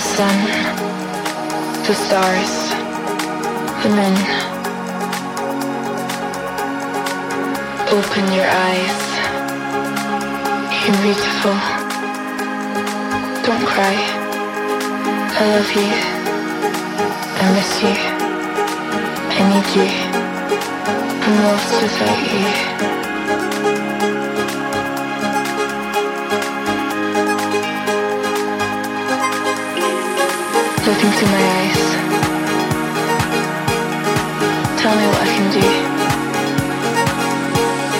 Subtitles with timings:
[0.00, 0.36] sun,
[1.86, 2.70] the stars,
[3.82, 4.16] the moon.
[7.94, 8.98] Open your eyes.
[10.82, 11.56] You're beautiful.
[13.46, 13.96] Don't cry.
[15.38, 15.90] I love you.
[17.38, 17.94] I miss you.
[19.30, 19.88] I need you.
[21.22, 22.95] I'm lost without you.
[31.06, 31.82] Into my eyes.
[34.80, 35.68] Tell me what I can do.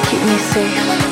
[0.09, 1.06] Keep me safe.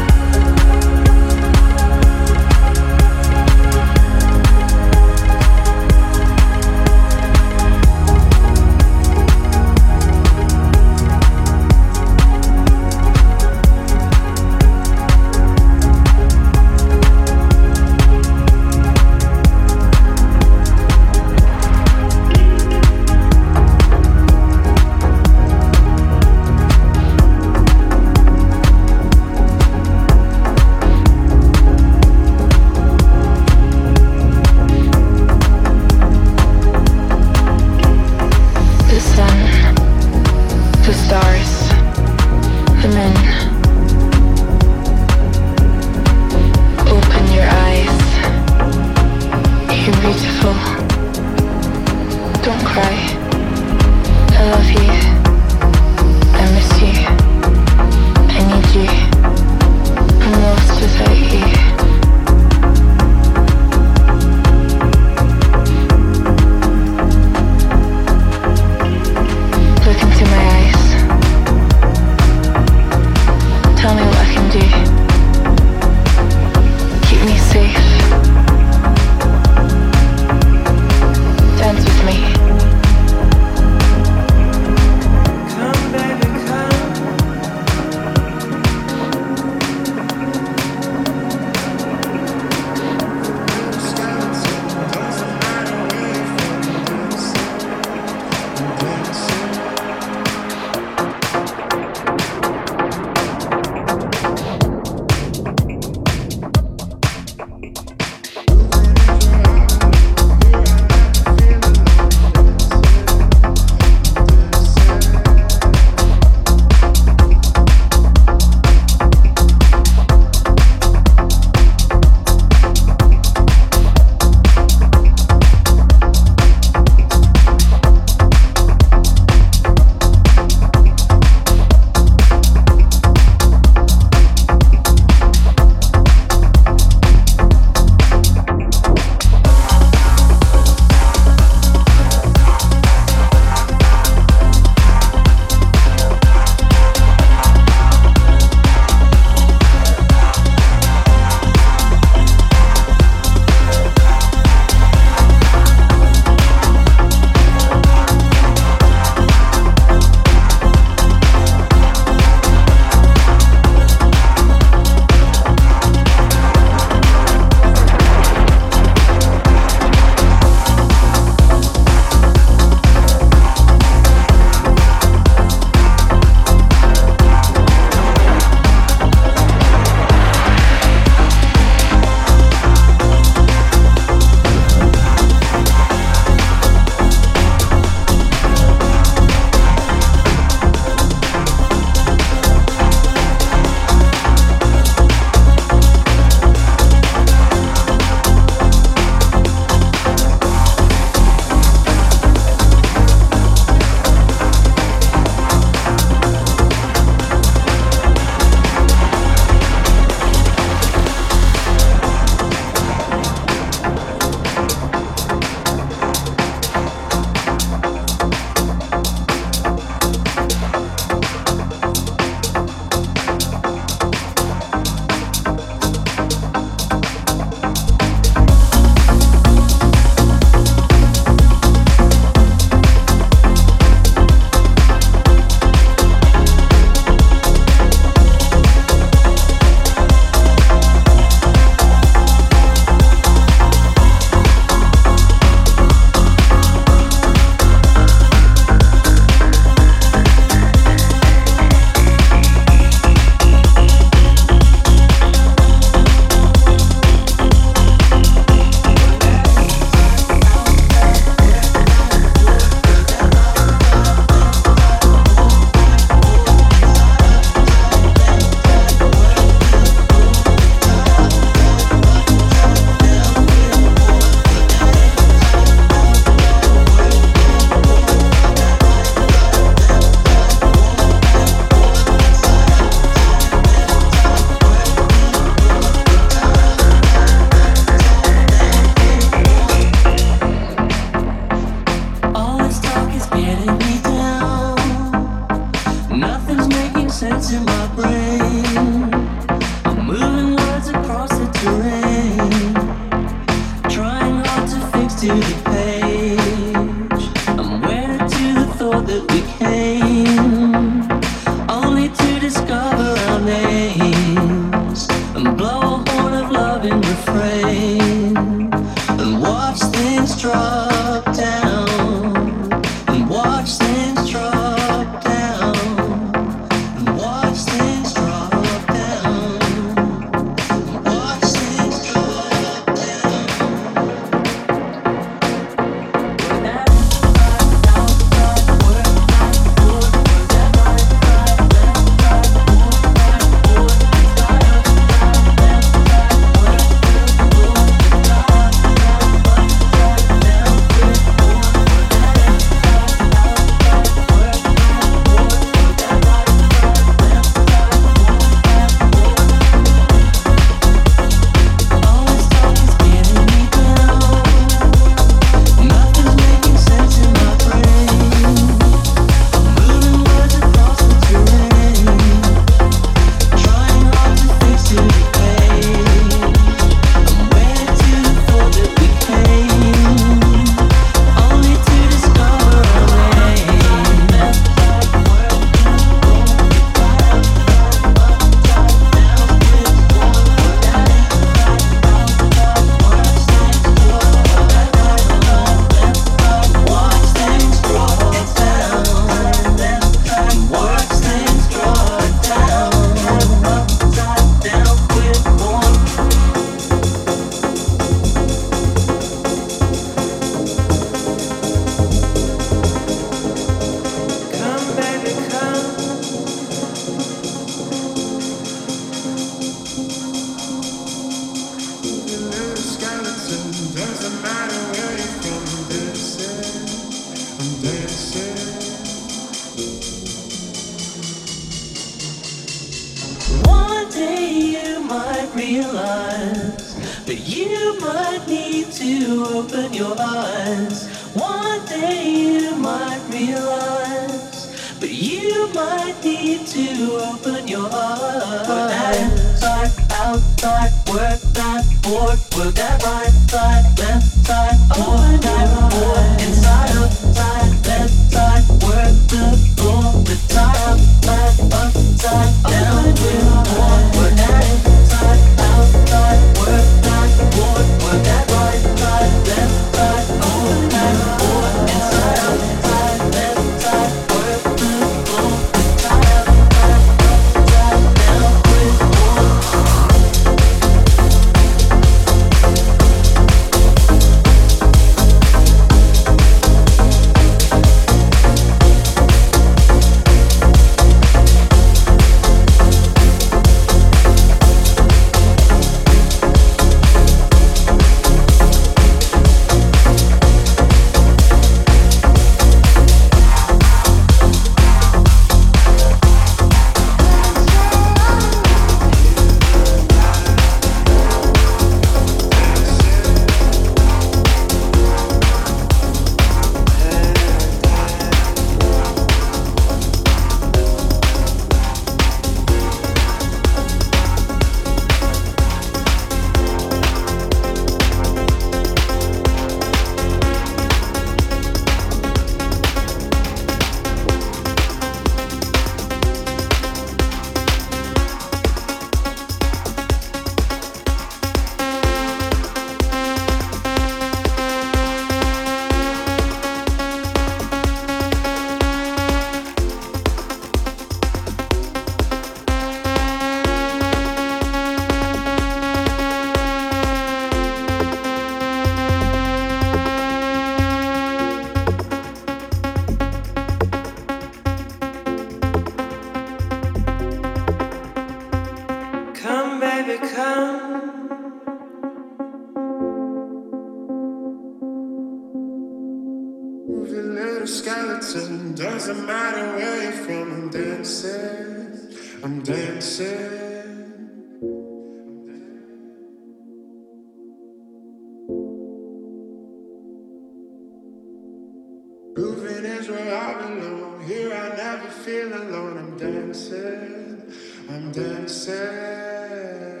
[594.71, 595.97] I never feel alone.
[595.97, 597.43] I'm dancing.
[597.89, 600.00] I'm dancing.